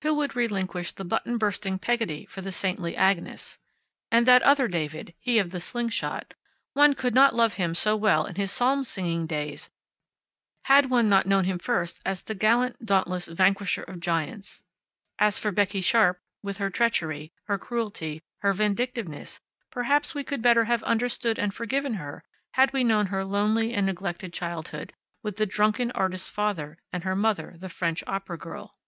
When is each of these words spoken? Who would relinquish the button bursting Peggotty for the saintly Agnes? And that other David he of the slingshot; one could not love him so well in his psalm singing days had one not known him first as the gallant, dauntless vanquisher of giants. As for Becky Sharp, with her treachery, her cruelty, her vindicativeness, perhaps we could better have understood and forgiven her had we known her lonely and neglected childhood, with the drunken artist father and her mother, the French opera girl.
Who 0.00 0.14
would 0.14 0.34
relinquish 0.34 0.92
the 0.92 1.04
button 1.04 1.36
bursting 1.36 1.78
Peggotty 1.78 2.24
for 2.24 2.40
the 2.40 2.50
saintly 2.50 2.96
Agnes? 2.96 3.58
And 4.10 4.24
that 4.24 4.40
other 4.42 4.68
David 4.68 5.12
he 5.20 5.38
of 5.38 5.50
the 5.50 5.60
slingshot; 5.60 6.32
one 6.72 6.94
could 6.94 7.14
not 7.14 7.34
love 7.34 7.52
him 7.60 7.74
so 7.74 7.94
well 7.94 8.24
in 8.24 8.36
his 8.36 8.50
psalm 8.50 8.84
singing 8.84 9.26
days 9.26 9.68
had 10.62 10.88
one 10.88 11.10
not 11.10 11.26
known 11.26 11.44
him 11.44 11.58
first 11.58 12.00
as 12.06 12.22
the 12.22 12.34
gallant, 12.34 12.86
dauntless 12.86 13.26
vanquisher 13.26 13.82
of 13.82 14.00
giants. 14.00 14.62
As 15.18 15.38
for 15.38 15.52
Becky 15.52 15.82
Sharp, 15.82 16.22
with 16.42 16.56
her 16.56 16.70
treachery, 16.70 17.34
her 17.44 17.58
cruelty, 17.58 18.22
her 18.38 18.54
vindicativeness, 18.54 19.40
perhaps 19.70 20.14
we 20.14 20.24
could 20.24 20.40
better 20.40 20.64
have 20.64 20.82
understood 20.84 21.38
and 21.38 21.52
forgiven 21.52 21.92
her 22.00 22.24
had 22.52 22.72
we 22.72 22.82
known 22.82 23.08
her 23.08 23.26
lonely 23.26 23.74
and 23.74 23.84
neglected 23.84 24.32
childhood, 24.32 24.94
with 25.22 25.36
the 25.36 25.44
drunken 25.44 25.90
artist 25.90 26.32
father 26.32 26.78
and 26.94 27.04
her 27.04 27.14
mother, 27.14 27.56
the 27.58 27.68
French 27.68 28.02
opera 28.06 28.38
girl. 28.38 28.78